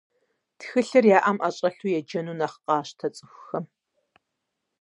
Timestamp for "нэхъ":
2.39-2.57